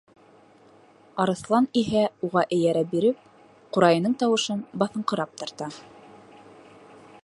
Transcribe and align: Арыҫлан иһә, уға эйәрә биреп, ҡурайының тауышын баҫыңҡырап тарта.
Арыҫлан 1.25 1.67
иһә, 1.81 2.01
уға 2.29 2.43
эйәрә 2.57 2.83
биреп, 2.95 3.21
ҡурайының 3.77 4.19
тауышын 4.23 4.67
баҫыңҡырап 4.85 5.41
тарта. 5.43 5.71